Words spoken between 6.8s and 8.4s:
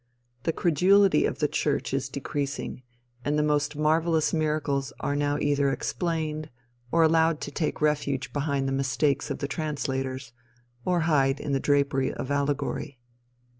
or allowed to take refuge